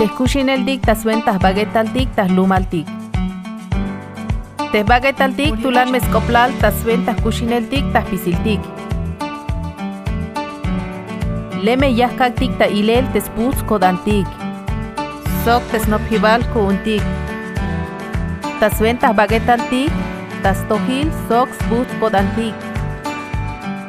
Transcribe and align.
Tehkuxineltik 0.00 0.80
taswentas 0.80 1.36
baguetaltik 1.44 2.08
taslumaltik. 2.16 2.88
Tehbaguetaltik 4.72 5.60
tulan 5.60 5.92
mezcoplal 5.92 6.56
taswentas 6.56 7.20
kuxineltik 7.20 7.84
taspisiltik. 7.92 8.64
Leme 11.60 11.92
yahkaktik 11.92 12.48
ta 12.56 12.64
ilel 12.64 13.04
tespuz 13.12 13.60
kodantik. 13.68 14.24
Sok 15.44 15.60
tesnopjibal 15.68 16.48
kuuntik. 16.56 17.04
Taswentas 18.56 19.12
baguetaltik 19.12 19.92
tastohil 20.40 21.12
sok 21.28 21.52
spuz 21.60 21.88
kodantik. 22.00 22.56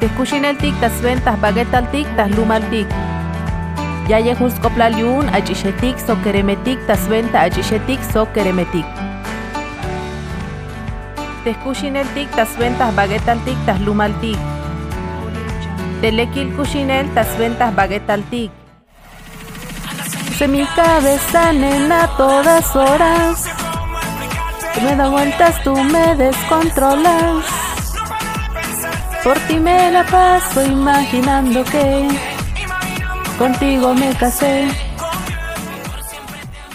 Tehkuxineltik 0.04 0.76
taswentas 0.84 1.40
baguetaltik 1.40 2.04
taslumaltik. 2.20 3.11
Yaya 4.12 4.36
huskoplal 4.36 4.92
yun 5.00 5.32
achishetik 5.32 5.96
so 5.96 6.20
keremetik 6.20 6.76
tasventa 6.84 7.48
achishetik 7.48 7.96
so 8.12 8.28
keremetik. 8.36 8.84
Teskushineltik 11.46 12.28
tasventas 12.36 12.92
baguetaltik 12.92 13.56
taslumaltik. 13.64 14.36
Telekil 16.04 16.52
kushinel 16.60 17.08
tasventas 17.16 17.72
baguetaltik. 17.72 18.52
Se 20.36 20.46
mi 20.48 20.68
cabeza 20.76 21.54
nena 21.56 22.12
todas 22.18 22.76
horas. 22.76 23.48
Me 24.84 24.92
da 25.00 25.08
vueltas, 25.08 25.56
tú 25.64 25.72
me 25.72 26.16
descontrolas. 26.20 27.48
Por 29.24 29.40
ti 29.48 29.56
me 29.56 29.90
la 29.92 30.04
paso 30.04 30.66
imaginando 30.66 31.64
que 31.64 32.10
contigo 33.42 33.96
me 33.96 34.14
casé. 34.22 34.70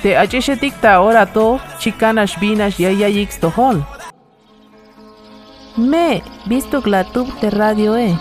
Te 0.02 0.18
achishetik 0.18 0.74
ta 0.82 0.98
ahora 0.98 1.22
to, 1.24 1.60
chicanash 1.78 2.34
binash 2.42 2.80
ya 2.82 2.90
ya 2.90 3.06
tohol. 3.40 3.86
Me, 5.76 6.22
visto 6.46 6.82
tub 7.12 7.28
de 7.40 7.50
radio 7.50 7.94
e. 7.94 8.18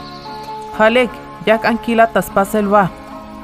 Halek, 0.78 1.10
yak 1.48 1.66
anquilatas 1.66 2.30
paselva. 2.30 2.92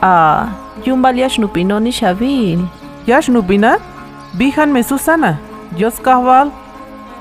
Ah, 0.02 0.54
yumbal 0.86 1.18
yash 1.18 1.40
nupinoni 1.40 1.92
shavil. 1.92 2.62
Yash 3.08 3.30
nupina? 3.30 3.80
Bihan 4.38 4.70
me 4.70 4.84
Susana. 4.84 5.40
Yos 5.78 5.98
kahval. 5.98 6.52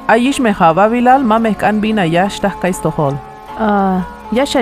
Ayish 0.07 0.41
me 0.41 0.53
jababilal 0.53 1.25
mameh 1.25 1.57
kan 1.57 1.81
bina 1.81 2.05
yash 2.05 2.41
tahkais 2.45 2.77
tohol. 2.85 3.17
Ah, 3.57 4.05
yash 4.37 4.57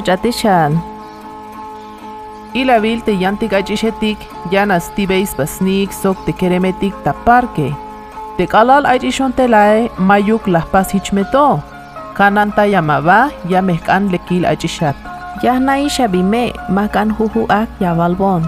achatishan. 2.59 2.59
Ila 2.59 2.81
vil 2.81 3.01
te 3.03 3.13
yantik 3.13 3.53
achishetik, 3.53 4.19
yanas 4.51 4.91
tibeis 4.97 5.35
basnik 5.37 5.93
sok 5.93 6.17
te 6.27 6.33
keremetik 6.33 6.95
ta 7.05 7.13
parque. 7.13 7.75
Te 8.37 8.47
kalal 8.47 8.87
achishon 8.87 9.33
telae 9.33 9.91
mayuk 9.99 10.47
las 10.47 10.67
pas 10.67 10.93
hichmeto. 10.93 11.61
Kananta 12.15 12.67
yamaba 12.67 13.31
ya 13.49 13.63
mehkan 13.63 14.11
lekil 14.11 14.45
achishat. 14.45 14.97
Yahna 15.43 15.79
isha 15.79 16.09
bime 16.09 16.53
makan 16.69 17.11
huhu 17.11 17.47
ak 17.49 17.69
yavalbon. 17.81 18.43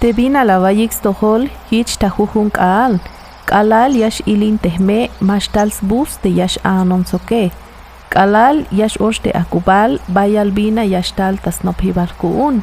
Te 0.00 0.12
bina 0.12 0.44
la 0.44 0.58
vayix 0.58 1.00
tohol 1.00 1.48
hich 1.70 1.98
ta 1.98 2.08
huhun 2.08 2.50
kaal. 2.50 2.98
Kalal 3.46 3.94
yash 3.94 4.22
ilin 4.26 4.58
tehme 4.58 5.08
mashtals 5.20 5.80
bus 5.82 6.18
te 6.22 6.28
yash 6.28 6.58
anon 6.64 7.04
soke. 7.06 7.50
Kalal 8.10 8.64
yash 8.70 8.98
oshte 9.00 9.30
akubal 9.34 9.98
bayalbina 10.08 10.84
yash 10.94 11.12
tal 11.18 11.36
tasnophibal 11.44 12.12
kuun. 12.20 12.62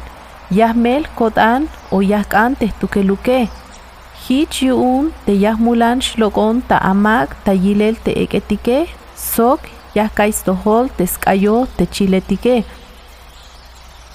Yahmel 0.50 1.04
kotan 1.16 1.68
o 1.90 2.00
yahkan 2.00 2.56
tehtukeluke. 2.56 3.48
Hich 4.24 4.62
yuun 4.62 5.12
te 5.26 5.32
yahmulan 5.32 6.00
shlokon 6.00 6.62
ta 6.68 6.76
amak 6.92 7.36
ta 7.44 7.52
yilel 7.52 7.96
te 8.04 8.12
eketike 8.24 8.88
sok 9.16 9.60
yahkais 9.94 10.40
tohol 10.46 10.88
teskayo 10.96 11.66
te 11.76 11.84
chiletike. 11.86 12.64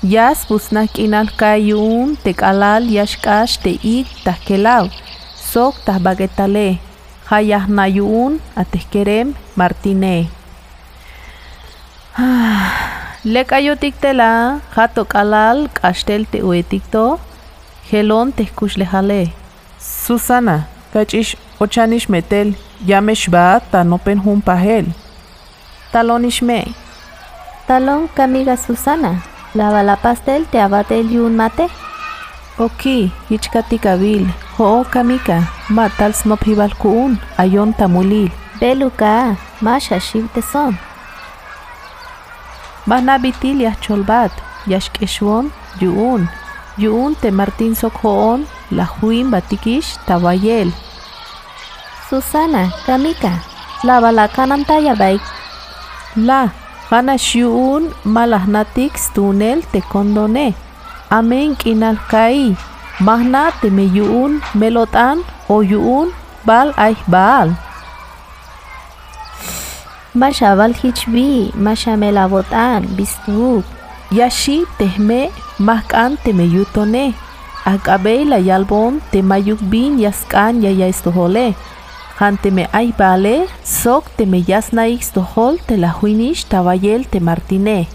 Yas 0.01 0.47
busnak 0.47 0.97
inal 0.97 1.29
kayun 1.40 2.17
te 2.23 2.34
kalal 2.34 2.84
yashkash 2.88 3.59
te 3.63 3.72
ik 3.84 4.07
tahkelaw. 4.23 4.90
Sok 5.35 5.75
tahbagetale. 5.85 6.79
Hayah 7.29 7.67
nayun 7.67 8.41
ateskerem 8.56 9.35
martine. 9.56 10.38
Lekayotik 13.24 13.96
tela, 14.02 14.59
jato 14.75 15.06
kalal, 15.06 15.69
kastel 15.72 16.25
te 16.28 16.44
uetikto, 16.44 17.19
gelon 17.90 18.31
te 18.31 18.44
jale. 18.91 19.31
Susana, 19.80 20.68
kachish 20.91 21.38
ochanish 21.59 22.09
metel, 22.09 22.56
yamesh 22.85 23.29
ba 23.29 23.62
tanopen 23.72 24.19
hun 24.19 24.41
pahel. 24.41 24.85
Talonish 25.91 26.41
me. 26.41 26.75
Talón 27.68 28.09
camiga 28.16 28.58
Susana, 28.58 29.24
lava 29.53 29.84
la 29.84 29.96
pastel 29.96 30.46
te 30.52 30.59
abate 30.59 31.00
el 31.00 31.12
yun 31.12 31.38
mate. 31.38 31.68
Oki, 32.58 33.12
hichkati 33.29 33.79
kabil, 33.79 34.28
ho 34.58 34.84
kamika, 34.84 35.47
matal 35.69 36.13
snop 36.13 36.44
hibal 36.44 36.75
kuun, 36.81 37.18
ayon 37.38 37.72
tamulil. 37.74 38.31
Beluka, 38.59 39.38
masha 39.62 40.00
shiv 40.00 40.28
te 42.89 42.95
son. 42.95 43.19
Mahna 43.19 43.19
bitil 43.19 43.61
yah 43.61 43.75
cholbat, 43.81 44.31
yashkeshwon, 44.67 45.51
yuun. 45.79 46.27
Yuun 46.77 47.16
te 47.16 47.31
Martín 47.31 47.75
Sokhoon, 47.75 48.45
la 48.72 48.85
huin 48.85 49.31
batikish 49.31 49.97
tawayel. 50.07 50.72
Susana, 52.09 52.69
kamika, 52.85 53.31
la 53.83 54.28
kanantaya 54.28 54.95
baik. 54.95 55.22
La, 56.16 56.49
hana 56.89 57.17
shiun 57.17 57.94
malahnatix 58.05 59.13
tunel 59.13 59.61
te 59.72 59.81
kondone. 59.81 60.53
Amen 61.11 61.55
kinal 61.55 61.97
kai. 62.09 62.55
Mahna 62.99 63.51
te 63.61 63.69
melotan 64.53 65.23
o 65.49 65.61
yuun 65.61 66.11
bal 66.45 66.73
ay 66.78 66.95
bal. 67.07 67.69
Masha 70.16 70.56
val 70.58 70.74
hichbi, 70.74 71.53
masha 71.53 71.94
melabotan, 71.94 72.81
bistuk. 72.97 73.62
Yashi 74.09 74.66
tehme 74.80 75.30
mahkan 75.59 76.18
te 76.24 76.34
me 76.34 76.50
yutone. 76.50 77.14
Akabei 77.64 78.25
la 78.25 78.38
yalbon 78.42 79.02
te 79.12 79.22
mayuk 79.22 79.62
bin 79.70 80.00
yaskan 80.00 80.64
ya 80.64 80.72
ya 80.72 80.88
estohole. 80.90 81.53
Hante 82.18 82.50
me 82.50 82.66
ay 82.74 82.92
bale, 82.97 83.46
sok 83.64 84.09
te 84.18 84.25
me 84.25 84.42
yasna 84.42 84.90
te 85.68 85.78
la 85.78 85.94
huinish 85.94 86.44
tabayel 86.50 87.06
te 87.06 87.20
martine. 87.20 87.88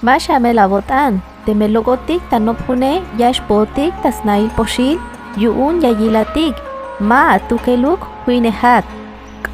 Masha 0.00 0.38
melabotan, 0.40 1.20
te 1.44 1.52
me 1.52 1.68
logotik 1.68 2.22
tanopune, 2.30 3.02
yash 3.18 3.42
botik 3.46 3.92
tasnail 4.02 4.48
poshil, 4.56 4.98
yuun 5.36 5.82
yayilatik. 5.82 6.69
Ma 7.00 7.40
tukeluk 7.48 8.04
huinehat. 8.26 8.84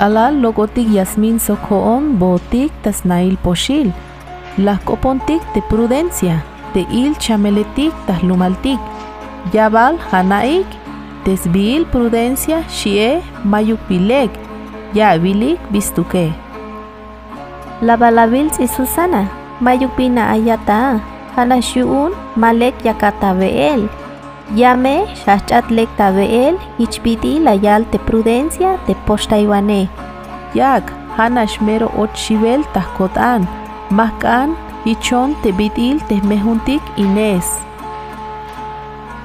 Alal 0.03 0.43
logotik 0.43 0.91
yasmin 0.91 1.39
sokoon 1.39 2.19
botik 2.19 2.75
tasnail 2.83 3.39
poshil. 3.45 3.93
La 4.59 4.75
kopontik 4.85 5.41
te 5.55 5.63
prudencia, 5.71 6.43
te 6.75 6.83
il 6.91 7.15
chameletik 7.23 7.95
taslumaltik. 8.07 8.81
Yabal 9.55 9.95
hanaik, 10.11 10.67
tesbil 11.25 11.87
prudencia 11.87 12.65
shie 12.69 13.23
mayuk 13.45 13.79
bilek. 13.89 14.31
Ya 14.93 15.15
bilik 15.15 15.61
bistuke. 15.71 16.35
La 17.81 17.97
balabils 17.97 18.59
y 18.59 18.67
Susana, 18.67 19.31
mayuk 19.61 19.95
ayata, 20.01 21.01
hana 21.37 21.63
shuun 21.63 22.13
malek 22.35 22.75
yakata 22.85 23.39
beel. 23.39 23.89
Llame 24.55 25.07
shachat 25.25 25.71
lekta 25.71 26.13
beel, 26.15 26.55
hichpiti 26.79 27.41
la 27.43 27.55
yal 27.55 27.85
te 27.91 27.99
prudencia 27.99 28.79
te 28.87 28.95
posta 29.07 29.37
iwane. 29.39 29.89
Yak, 30.55 30.93
hana 31.17 31.47
shmero 31.47 31.91
ot 31.99 32.15
shivel 32.15 32.63
tahkotan. 32.73 33.49
Mahkan, 33.91 34.55
hichon 34.85 35.35
te 35.43 35.51
bitil 35.51 35.99
te 36.09 36.21
mehuntik 36.23 36.83
Inés. 36.97 37.59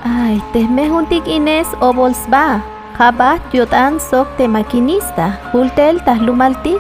Ay, 0.04 0.42
te 0.54 0.66
mehuntik 0.68 1.28
Inés 1.28 1.68
o 1.82 1.94
bolsba. 1.94 2.62
Jaba 2.98 3.38
yotan 3.54 4.00
sok 4.00 4.28
te 4.38 4.48
maquinista. 4.48 5.38
Hultel 5.54 6.02
tahlumalti. 6.06 6.76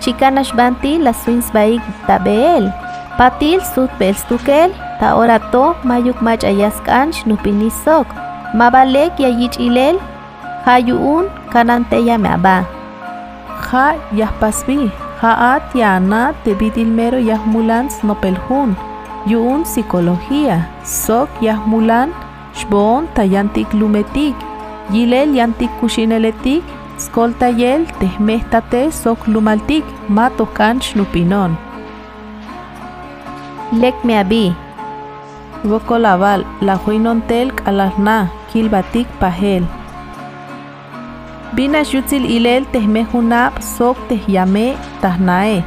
Chicanash 0.00 0.52
banti 0.52 0.98
la 0.98 1.12
swings 1.12 1.48
baik 1.52 1.80
tabeel. 2.06 2.68
Patil 3.16 3.60
sut 3.74 3.90
belstukel. 3.98 4.70
Ta 5.00 5.14
ora 5.20 5.38
to 5.52 5.74
mayuk 5.84 6.18
mach 6.22 6.44
ayaskanch 6.44 7.26
nupinisok. 7.28 8.06
Mabalek 8.54 9.16
yayich 9.20 9.60
ilel. 9.60 9.96
Hayuun 10.64 11.30
kanante 11.52 11.98
yamaba. 12.08 12.64
Ja 13.68 13.86
yahpasbi. 14.12 14.90
Haat 15.20 15.74
yana 15.74 16.34
te 16.44 16.52
bitil 16.58 16.90
mero 16.98 17.18
yahmulans 17.18 18.04
nopelhun. 18.04 18.76
yu'un 19.26 19.62
psicología 19.66 20.56
sok 20.86 21.28
yahmulan 21.42 22.14
xbon 22.54 23.08
tayantik 23.14 23.66
lumetik 23.74 24.34
yilel 24.94 25.34
yantik 25.38 25.70
kushineletik 25.80 26.62
skolta 27.04 27.48
yel 27.60 27.82
tehmehtate 28.00 28.82
sok 29.02 29.26
lumaltik 29.32 29.84
matokan 30.16 30.78
xnupinon 30.78 31.58
lek 33.82 33.96
me 34.06 34.14
abi 35.56 35.68
Bokolaval, 35.68 36.44
la 36.60 36.76
huinontel 36.76 37.50
kalarna, 37.50 38.28
kilbatik 38.52 39.06
pahel. 39.20 39.64
Bina 41.54 41.78
yutzil 41.78 42.24
ilel 42.24 42.64
tehmehunab 42.72 43.62
sok 43.62 43.96
tehyame 44.08 44.76
tahnae. 45.00 45.64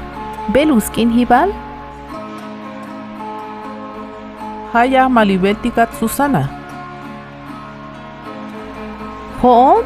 Beluskin 0.54 1.10
hibal? 1.10 1.52
Haya 4.74 5.10
malibeltikat 5.10 5.90
Susana. 6.00 6.50
Hoon? 9.42 9.84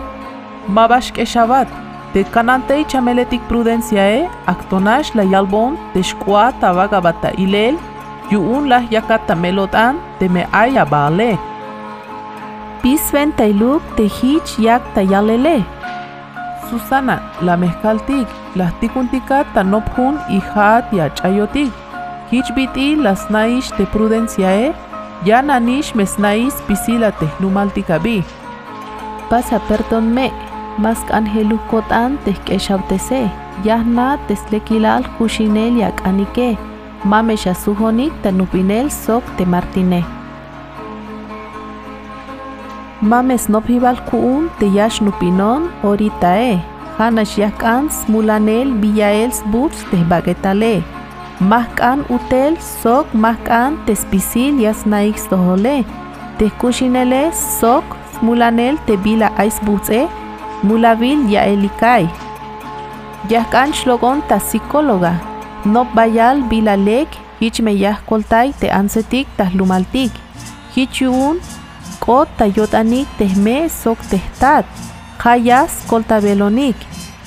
Mabash 0.67 1.11
keshabat. 1.11 1.67
Te 2.13 2.23
kanante 2.23 2.83
chameletik 2.87 3.41
prudenciae, 3.47 4.29
actonash 4.47 5.15
la 5.15 5.23
yalbon, 5.23 5.77
teshkua 5.93 6.53
tabagabata 6.61 7.31
ilel, 7.37 7.75
yu'un 8.31 8.69
lah 8.71 8.83
yakata 8.91 9.35
melotan 9.35 9.99
te 10.19 10.27
me 10.27 10.43
aya 10.51 10.85
bale. 10.85 11.37
Pisven 12.81 13.31
tailuk 13.39 13.81
te 13.97 14.05
hich 14.07 14.59
yak 14.59 14.83
tayalele. 14.95 15.63
Susana, 16.69 17.17
la 17.41 17.55
mezcaltik, 17.57 18.27
las 18.55 18.73
tikuntika 18.79 19.45
tanopjun 19.53 20.19
y 20.29 20.39
hat 20.39 20.91
ya 20.91 21.09
chayotik. 21.17 21.71
Hich 22.31 22.49
biti 22.55 22.95
las 22.95 23.29
naish 23.29 23.69
te 23.77 23.85
prudenciae, 23.85 24.73
ya 25.25 25.41
nanish 25.41 25.93
mesnais 25.95 26.55
pisila 26.67 27.11
te 27.19 27.27
numaltikabi. 27.39 28.23
Pasa 29.29 29.59
perdón 29.67 30.13
me, 30.15 30.31
mas 30.77 30.99
angelu 31.11 31.57
kotan 31.69 32.17
te 32.25 32.33
keshautese, 32.45 33.29
yahna 33.63 34.17
teslekilal 34.27 35.03
kushinel 35.17 35.77
yak 35.77 36.01
anike 36.07 36.57
mame 37.03 37.35
xasujonik 37.35 38.13
tanupinel 38.23 38.89
sok 38.89 39.23
te 39.37 39.45
martine. 39.45 40.01
Mame 43.01 43.35
snopibal 43.37 43.97
kuun 44.09 44.47
te 44.59 44.67
yash 44.77 45.01
nupinon 45.01 45.67
oritae. 45.83 46.61
Hanas 46.97 47.35
yakan 47.37 47.89
smulanel 47.91 48.71
biyaels 48.81 49.41
buts 49.51 49.83
te 49.91 49.99
bagetale. 50.09 50.75
Mahkan 51.51 52.05
utel 52.15 52.55
sok 52.61 53.11
mahkan 53.13 53.75
te 53.85 53.95
spisil 53.95 54.61
yas 54.63 54.85
naix 54.85 55.27
tohole. 55.27 55.83
Te 56.37 56.47
kushinele 56.61 57.23
sok 57.33 57.83
smulanel 58.15 58.79
te 58.87 58.95
bila 59.03 59.33
ais 59.37 59.59
butse. 59.65 60.07
Mulavil 60.63 61.27
ya 61.27 61.43
elikai. 61.51 62.07
Yakan 63.29 63.75
shlogon 63.75 64.23
ta 64.29 64.39
psicóloga 64.39 65.32
no 65.65 65.83
bayal 65.95 66.43
bilalek 66.49 67.07
hich 67.39 67.59
meyah 67.65 67.97
koltai 68.09 68.47
te 68.59 68.67
ansetik 68.79 69.27
tahlumaltik 69.37 70.11
hichun 70.75 71.39
kot 71.99 72.27
tayotanik 72.37 73.07
tehme 73.17 73.57
sok 73.81 73.99
tehtat. 74.11 74.65
Hayas 75.23 75.71
kolta 75.87 76.19
belonik 76.19 76.75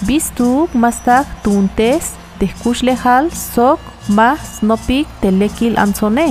bistuk 0.06 0.74
mastak 0.82 1.24
tuntes 1.44 2.12
tehkushlehal 2.38 3.30
sok 3.32 3.80
ma 4.16 4.36
snopik 4.36 5.08
telekil 5.20 5.78
ansone 5.84 6.28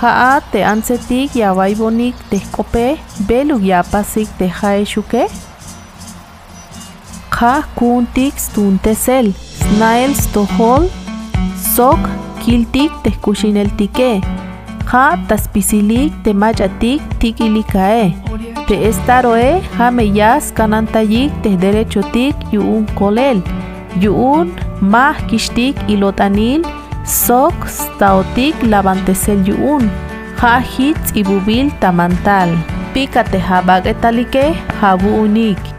Kaa 0.00 0.40
te 0.52 0.60
ansetik 0.64 1.36
ya 1.40 1.52
vaibonik 1.56 2.16
tehkope 2.30 2.86
belug 3.28 3.62
ya 3.64 3.80
pasik 3.92 4.28
te 4.38 4.48
shuke. 4.84 5.24
Ka 7.36 7.54
kuntik 7.76 8.34
stuntesel 8.36 9.32
Snael 9.66 10.14
stohol 10.14 10.86
sok 11.74 11.98
kiltik 12.40 12.92
tehkushineltike 13.04 14.22
ja 14.92 15.02
taspisilik 15.28 16.14
temachatik 16.24 17.02
tikilikae. 17.20 18.14
Te 18.68 18.78
estaroe 18.88 19.60
ja 19.78 19.90
meyas 19.90 20.48
kanantayik 20.56 21.34
te 21.42 21.52
derechotik 21.60 22.48
yuun 22.54 22.88
kolel. 22.94 23.42
Yuun 24.00 24.54
mah 24.80 25.20
kishtik 25.28 25.76
ilotanil 25.92 26.64
sok 27.18 27.68
staotik 27.68 28.66
lavantesel 28.72 29.44
yuun. 29.50 29.90
Ja 30.40 30.56
hitz 30.72 31.12
ibubil 31.20 31.70
tamantal. 31.80 32.56
Pícate 32.94 33.42
jabagetalike 33.48 34.44
jabu 34.80 35.16
unik 35.24 35.75